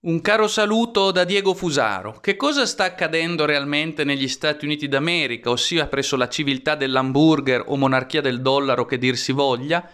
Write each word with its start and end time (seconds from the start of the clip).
Un 0.00 0.20
caro 0.20 0.46
saluto 0.46 1.10
da 1.10 1.24
Diego 1.24 1.54
Fusaro. 1.54 2.20
Che 2.20 2.36
cosa 2.36 2.66
sta 2.66 2.84
accadendo 2.84 3.44
realmente 3.44 4.04
negli 4.04 4.28
Stati 4.28 4.64
Uniti 4.64 4.86
d'America, 4.86 5.50
ossia 5.50 5.88
presso 5.88 6.16
la 6.16 6.28
civiltà 6.28 6.76
dell'hamburger 6.76 7.64
o 7.66 7.76
monarchia 7.76 8.20
del 8.20 8.40
dollaro 8.40 8.86
che 8.86 8.96
dir 8.96 9.16
si 9.16 9.32
voglia? 9.32 9.84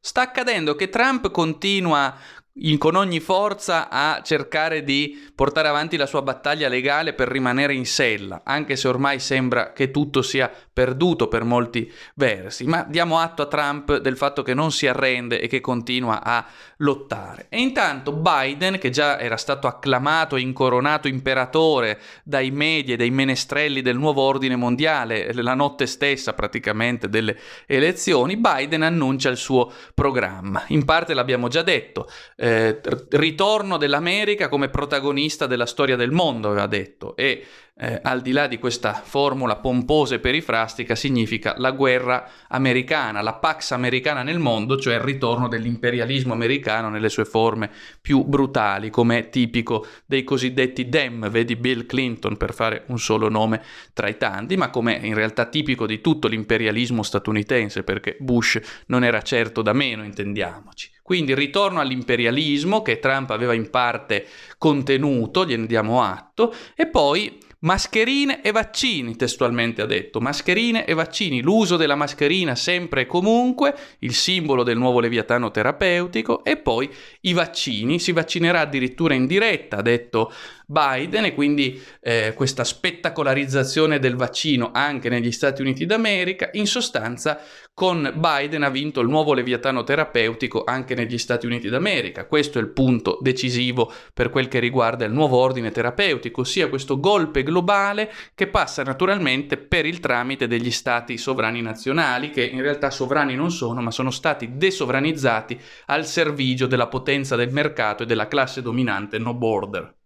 Sta 0.00 0.22
accadendo 0.22 0.74
che 0.74 0.88
Trump 0.88 1.30
continua 1.30 2.12
in, 2.54 2.76
con 2.76 2.96
ogni 2.96 3.20
forza 3.20 3.88
a 3.88 4.20
cercare 4.22 4.84
di 4.84 5.30
portare 5.34 5.68
avanti 5.68 5.96
la 5.96 6.06
sua 6.06 6.20
battaglia 6.20 6.68
legale 6.68 7.14
per 7.14 7.28
rimanere 7.28 7.74
in 7.74 7.86
sella, 7.86 8.42
anche 8.44 8.76
se 8.76 8.88
ormai 8.88 9.18
sembra 9.20 9.72
che 9.72 9.90
tutto 9.90 10.20
sia 10.20 10.50
perduto 10.72 11.28
per 11.28 11.44
molti 11.44 11.90
versi. 12.14 12.64
Ma 12.64 12.84
diamo 12.88 13.18
atto 13.18 13.42
a 13.42 13.46
Trump 13.46 13.96
del 13.98 14.16
fatto 14.16 14.42
che 14.42 14.52
non 14.52 14.70
si 14.70 14.86
arrende 14.86 15.40
e 15.40 15.48
che 15.48 15.60
continua 15.60 16.22
a 16.22 16.44
lottare. 16.78 17.46
E 17.48 17.60
intanto 17.60 18.12
Biden, 18.12 18.78
che 18.78 18.90
già 18.90 19.18
era 19.18 19.36
stato 19.36 19.66
acclamato 19.66 20.36
e 20.36 20.40
incoronato 20.40 21.08
imperatore 21.08 22.00
dai 22.22 22.50
media 22.50 22.94
e 22.94 22.96
dai 22.98 23.10
menestrelli 23.10 23.80
del 23.80 23.96
nuovo 23.96 24.22
ordine 24.22 24.56
mondiale, 24.56 25.32
la 25.32 25.54
notte 25.54 25.86
stessa 25.86 26.34
praticamente 26.34 27.08
delle 27.08 27.38
elezioni, 27.66 28.36
Biden 28.36 28.82
annuncia 28.82 29.30
il 29.30 29.36
suo 29.36 29.72
programma. 29.94 30.64
In 30.68 30.84
parte 30.84 31.14
l'abbiamo 31.14 31.48
già 31.48 31.62
detto 31.62 32.08
eh, 32.42 32.80
ritorno 33.10 33.76
dell'America 33.76 34.48
come 34.48 34.68
protagonista 34.68 35.46
della 35.46 35.64
storia 35.64 35.94
del 35.94 36.10
mondo, 36.10 36.48
aveva 36.48 36.66
detto, 36.66 37.14
e 37.14 37.46
eh, 37.78 38.00
al 38.02 38.20
di 38.20 38.32
là 38.32 38.48
di 38.48 38.58
questa 38.58 38.94
formula 38.94 39.54
pomposa 39.54 40.16
e 40.16 40.18
perifrastica, 40.18 40.96
significa 40.96 41.54
la 41.58 41.70
guerra 41.70 42.28
americana, 42.48 43.22
la 43.22 43.34
pax 43.34 43.70
americana 43.70 44.24
nel 44.24 44.40
mondo, 44.40 44.76
cioè 44.76 44.94
il 44.94 45.02
ritorno 45.02 45.46
dell'imperialismo 45.46 46.32
americano 46.32 46.88
nelle 46.88 47.10
sue 47.10 47.24
forme 47.24 47.70
più 48.00 48.24
brutali, 48.24 48.90
come 48.90 49.18
è 49.18 49.28
tipico 49.28 49.86
dei 50.04 50.24
cosiddetti 50.24 50.88
Dem, 50.88 51.30
vedi 51.30 51.54
Bill 51.54 51.86
Clinton 51.86 52.36
per 52.36 52.52
fare 52.52 52.82
un 52.88 52.98
solo 52.98 53.28
nome 53.28 53.62
tra 53.92 54.08
i 54.08 54.16
tanti, 54.16 54.56
ma 54.56 54.68
come 54.68 54.94
in 55.00 55.14
realtà 55.14 55.46
tipico 55.46 55.86
di 55.86 56.00
tutto 56.00 56.26
l'imperialismo 56.26 57.04
statunitense, 57.04 57.84
perché 57.84 58.16
Bush 58.18 58.58
non 58.86 59.04
era 59.04 59.22
certo 59.22 59.62
da 59.62 59.72
meno, 59.72 60.02
intendiamoci. 60.02 60.91
Quindi 61.12 61.34
ritorno 61.34 61.80
all'imperialismo 61.80 62.80
che 62.80 62.98
Trump 62.98 63.28
aveva 63.32 63.52
in 63.52 63.68
parte 63.68 64.26
contenuto, 64.56 65.44
gliene 65.44 65.66
diamo 65.66 66.02
atto, 66.02 66.54
e 66.74 66.86
poi 66.86 67.38
Mascherine 67.62 68.42
e 68.42 68.50
vaccini, 68.50 69.14
testualmente 69.14 69.82
ha 69.82 69.86
detto. 69.86 70.20
Mascherine 70.20 70.84
e 70.84 70.94
vaccini, 70.94 71.42
l'uso 71.42 71.76
della 71.76 71.94
mascherina 71.94 72.56
sempre 72.56 73.02
e 73.02 73.06
comunque, 73.06 73.76
il 74.00 74.14
simbolo 74.14 74.64
del 74.64 74.76
nuovo 74.76 74.98
leviatano 74.98 75.50
terapeutico, 75.52 76.42
e 76.42 76.56
poi 76.56 76.90
i 77.20 77.32
vaccini. 77.34 78.00
Si 78.00 78.10
vaccinerà 78.10 78.60
addirittura 78.60 79.14
in 79.14 79.26
diretta, 79.26 79.76
ha 79.76 79.82
detto 79.82 80.32
Biden, 80.72 81.26
e 81.26 81.34
quindi 81.34 81.80
eh, 82.00 82.32
questa 82.34 82.64
spettacolarizzazione 82.64 83.98
del 83.98 84.16
vaccino 84.16 84.70
anche 84.72 85.10
negli 85.10 85.30
Stati 85.30 85.60
Uniti 85.60 85.84
d'America. 85.84 86.48
In 86.52 86.66
sostanza, 86.66 87.38
con 87.74 88.10
Biden 88.16 88.62
ha 88.62 88.70
vinto 88.70 89.00
il 89.00 89.08
nuovo 89.08 89.34
leviatano 89.34 89.84
terapeutico 89.84 90.64
anche 90.64 90.94
negli 90.94 91.18
Stati 91.18 91.44
Uniti 91.44 91.68
d'America. 91.68 92.26
Questo 92.26 92.58
è 92.58 92.62
il 92.62 92.70
punto 92.70 93.18
decisivo 93.20 93.92
per 94.14 94.30
quel 94.30 94.48
che 94.48 94.58
riguarda 94.58 95.04
il 95.04 95.12
nuovo 95.12 95.36
ordine 95.36 95.70
terapeutico, 95.70 96.40
ossia 96.40 96.68
questo 96.68 96.98
golpe 96.98 97.42
globale 97.42 98.10
che 98.34 98.46
passa 98.46 98.82
naturalmente 98.82 99.58
per 99.58 99.84
il 99.84 100.00
tramite 100.00 100.46
degli 100.46 100.70
stati 100.70 101.18
sovrani 101.18 101.60
nazionali, 101.60 102.30
che 102.30 102.44
in 102.44 102.62
realtà 102.62 102.90
sovrani 102.90 103.34
non 103.34 103.50
sono, 103.50 103.82
ma 103.82 103.90
sono 103.90 104.10
stati 104.10 104.56
desovranizzati 104.56 105.60
al 105.86 106.06
servigio 106.06 106.66
della 106.66 106.88
potenza 106.88 107.36
del 107.36 107.52
mercato 107.52 108.04
e 108.04 108.06
della 108.06 108.28
classe 108.28 108.62
dominante 108.62 109.18
no 109.18 109.34
border. 109.34 110.00